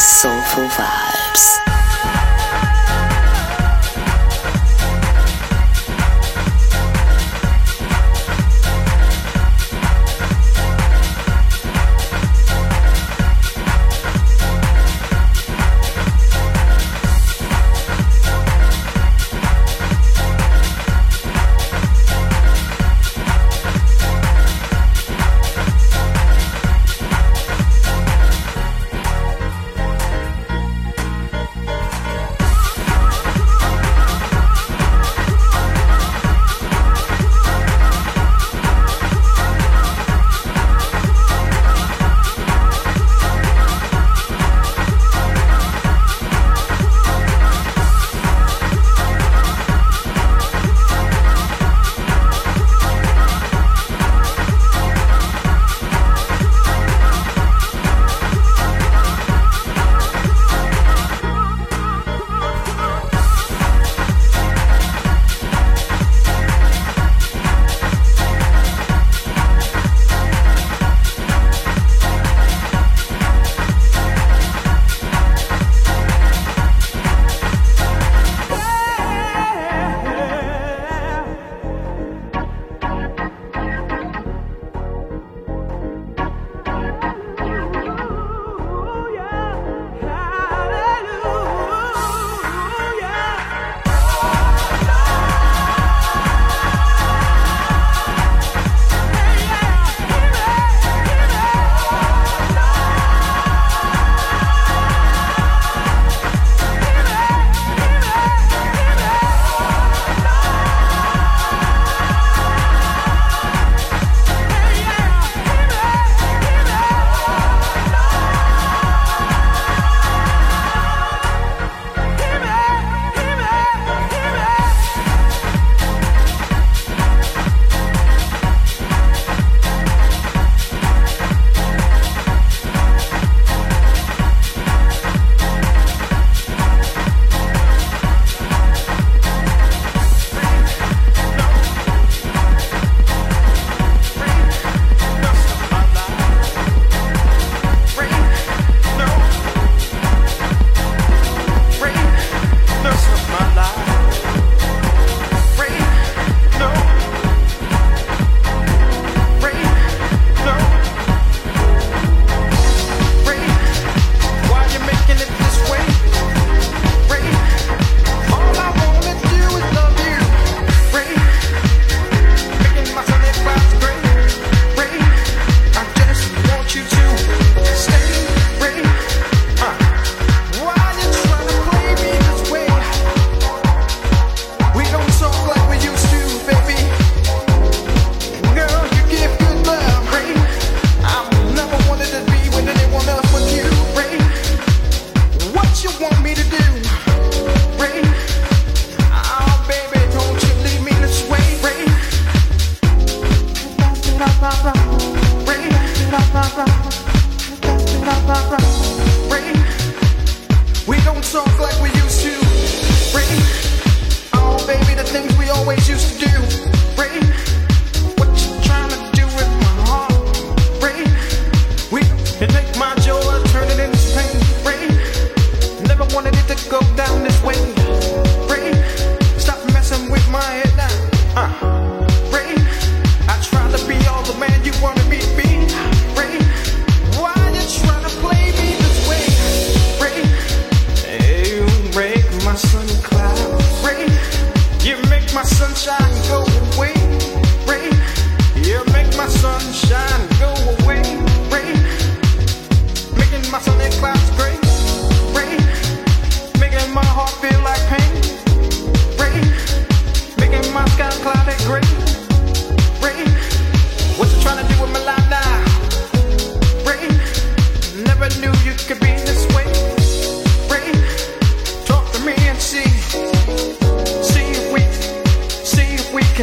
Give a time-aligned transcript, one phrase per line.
[0.00, 0.99] Soulful Vibes.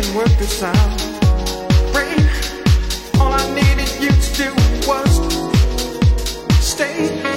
[0.01, 0.75] can work this out.
[1.95, 2.29] Rain,
[3.19, 4.53] all I needed you to do
[4.87, 5.09] was
[6.63, 7.36] stay.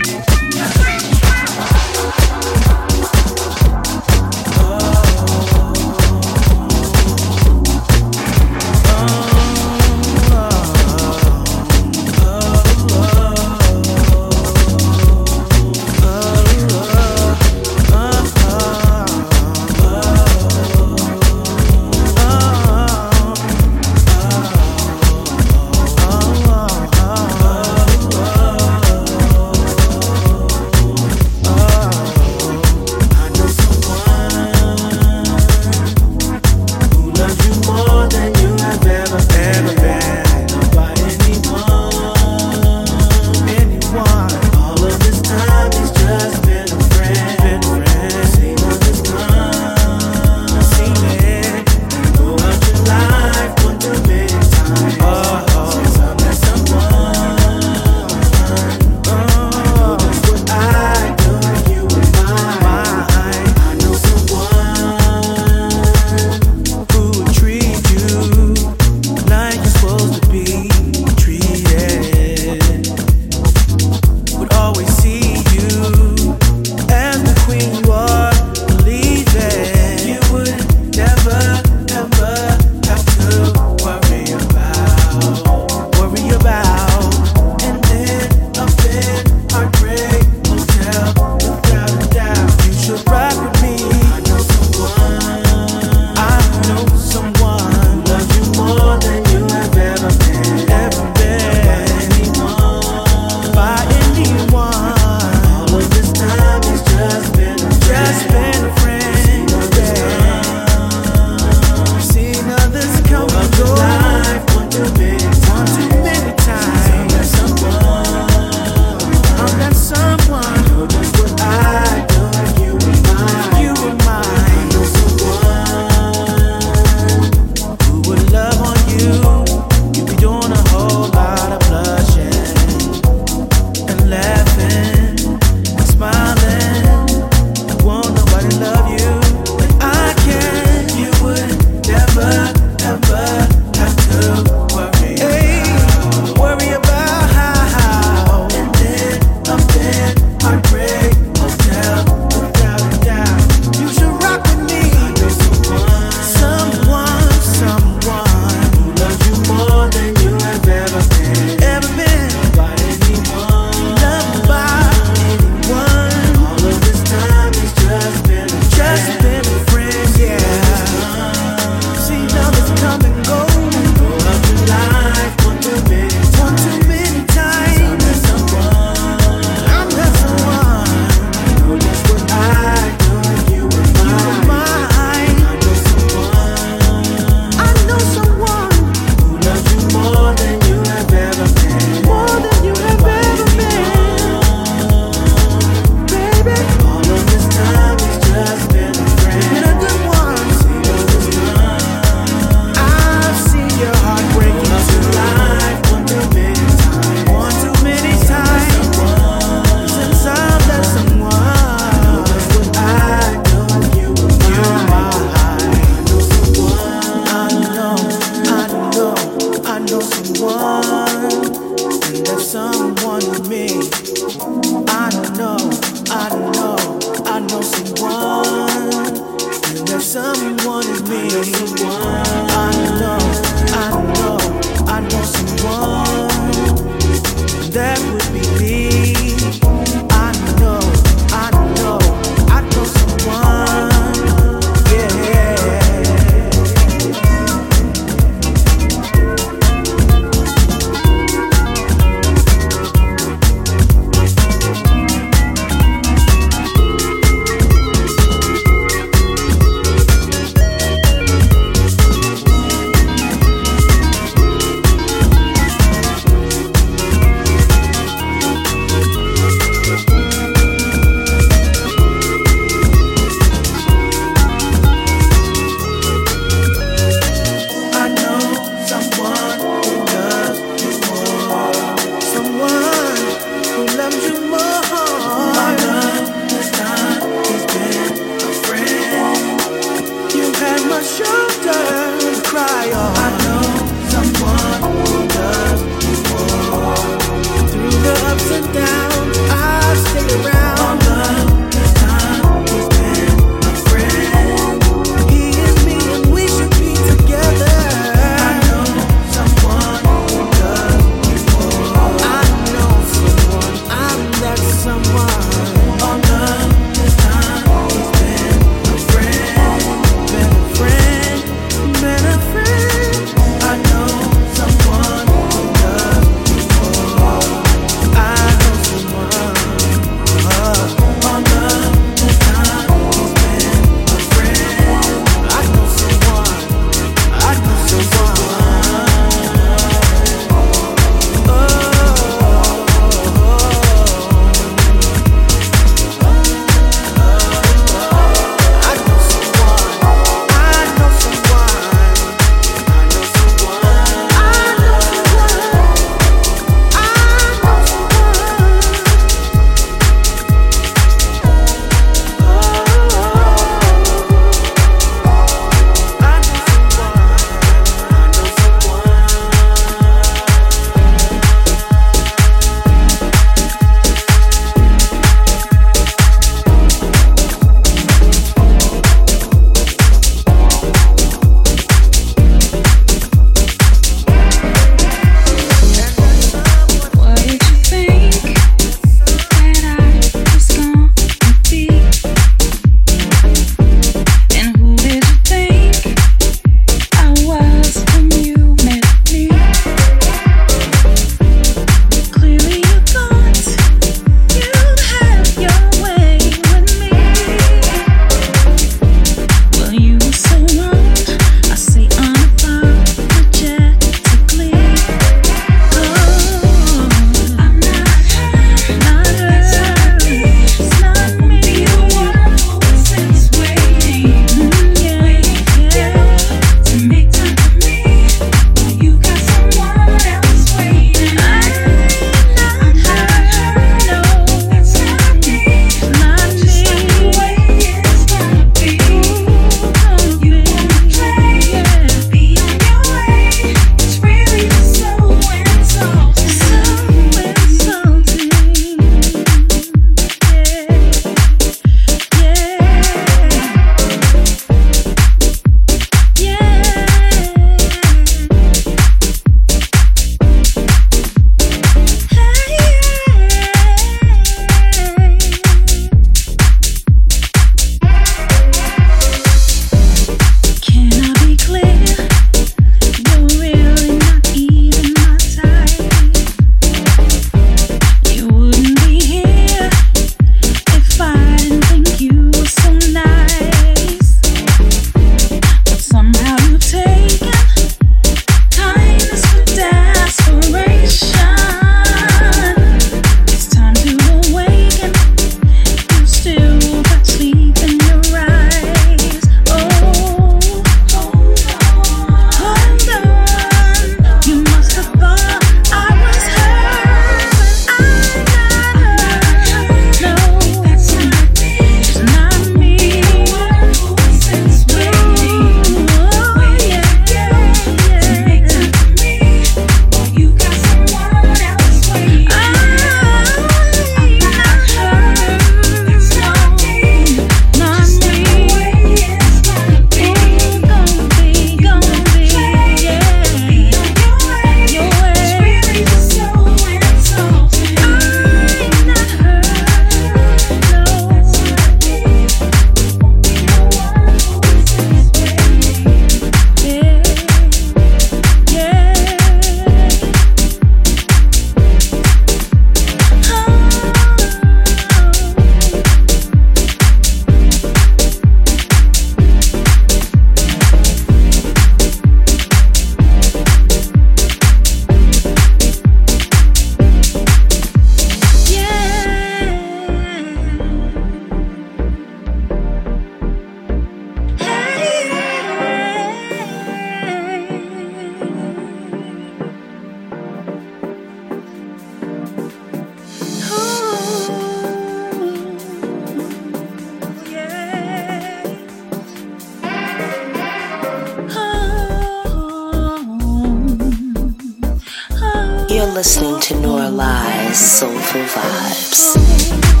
[596.21, 600.00] listening to Nora Lies Soulful Vibes.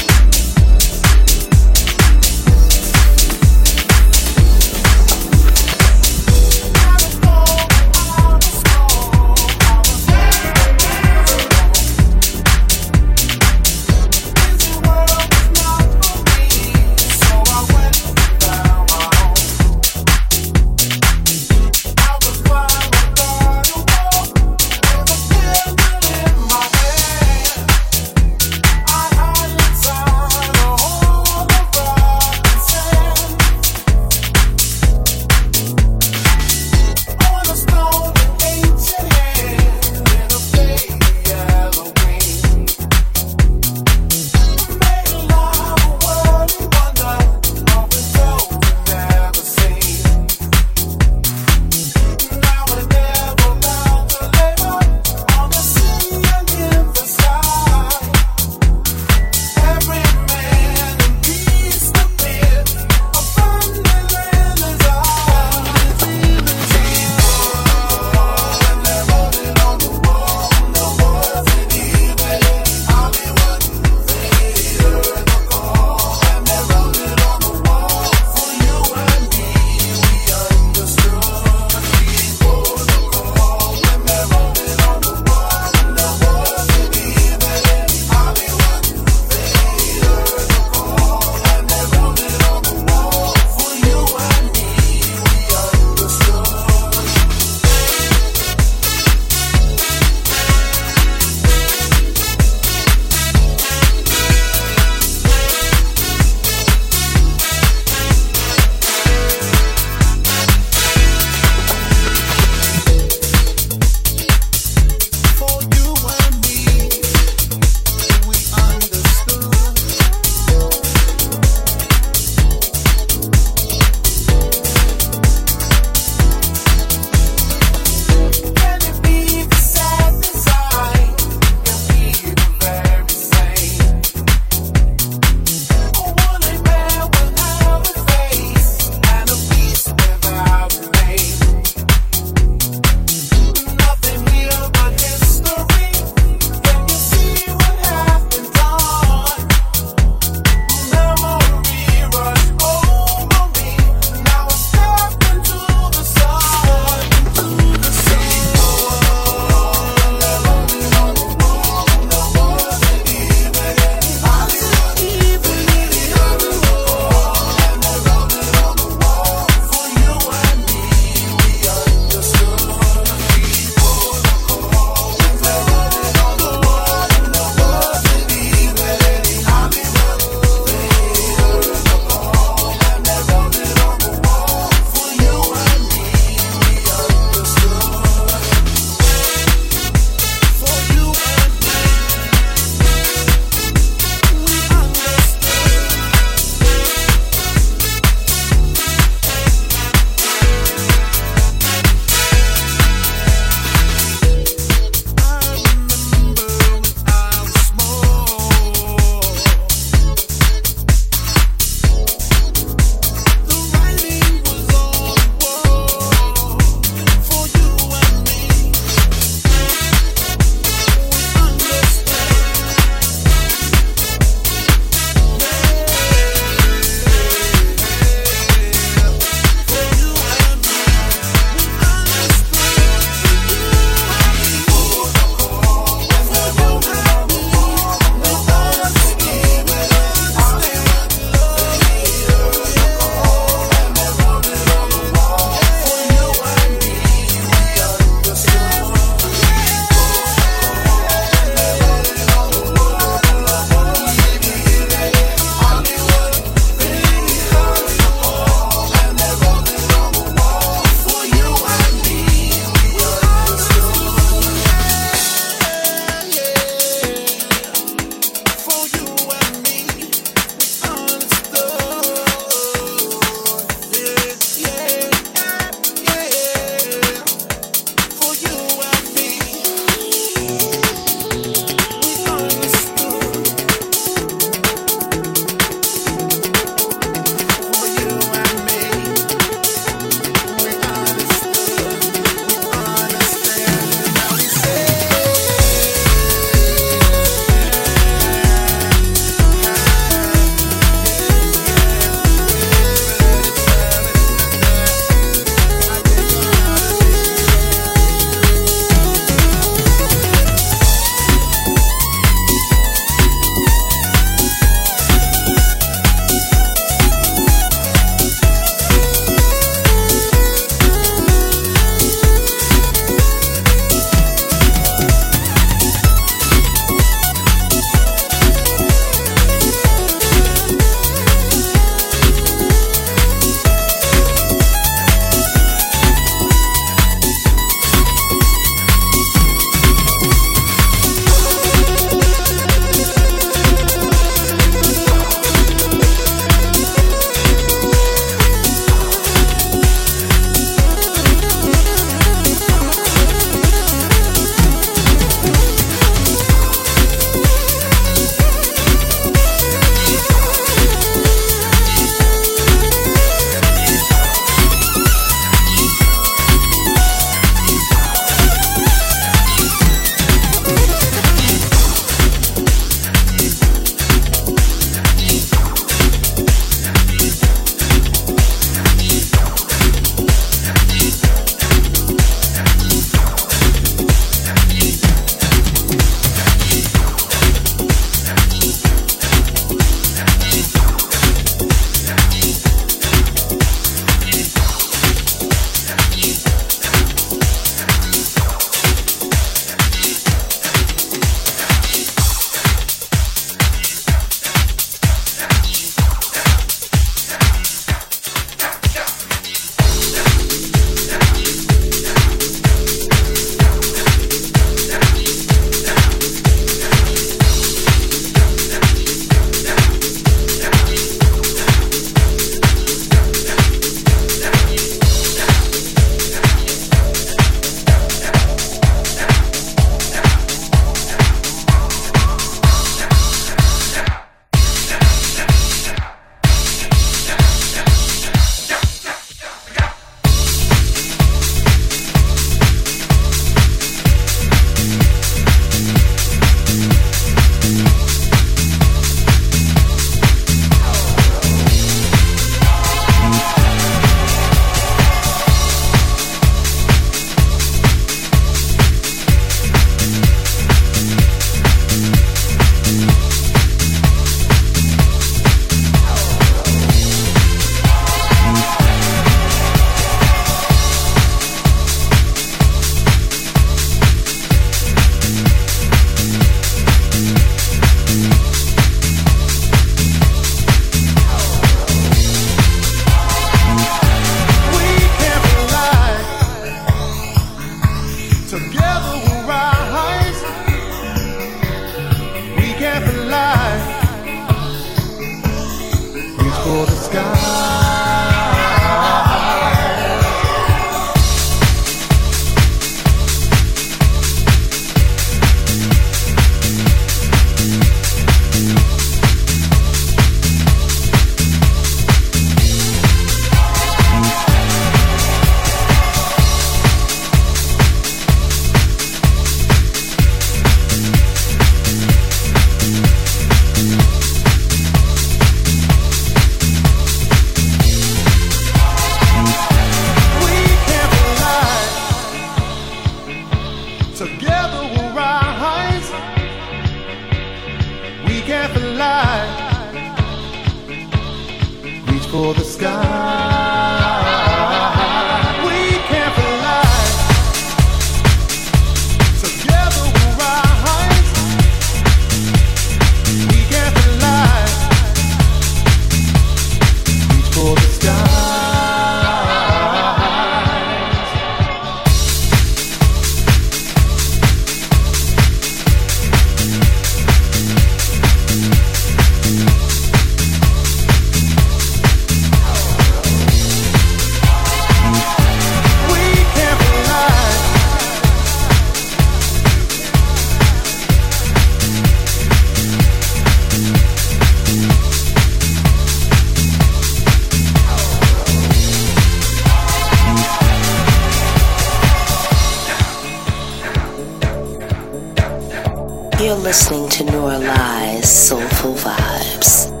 [596.41, 600.00] You're listening to Nora Lies Soulful Vibes.